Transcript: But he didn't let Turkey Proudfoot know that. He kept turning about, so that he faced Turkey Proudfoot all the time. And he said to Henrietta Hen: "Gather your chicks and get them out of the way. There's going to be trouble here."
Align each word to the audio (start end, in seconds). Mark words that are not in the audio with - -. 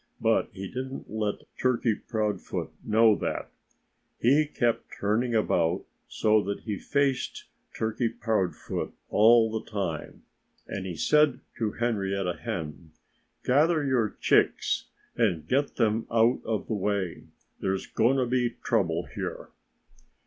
But 0.19 0.49
he 0.51 0.67
didn't 0.67 1.11
let 1.11 1.43
Turkey 1.59 1.93
Proudfoot 1.93 2.71
know 2.83 3.13
that. 3.17 3.51
He 4.19 4.47
kept 4.47 4.85
turning 4.99 5.35
about, 5.35 5.85
so 6.07 6.41
that 6.41 6.61
he 6.61 6.79
faced 6.79 7.45
Turkey 7.77 8.09
Proudfoot 8.09 8.93
all 9.11 9.51
the 9.51 9.69
time. 9.69 10.23
And 10.67 10.87
he 10.87 10.95
said 10.95 11.39
to 11.59 11.73
Henrietta 11.73 12.33
Hen: 12.41 12.93
"Gather 13.43 13.83
your 13.85 14.17
chicks 14.19 14.85
and 15.15 15.47
get 15.47 15.75
them 15.75 16.07
out 16.09 16.41
of 16.45 16.65
the 16.65 16.73
way. 16.73 17.25
There's 17.59 17.85
going 17.85 18.17
to 18.17 18.25
be 18.25 18.55
trouble 18.63 19.03
here." 19.13 19.49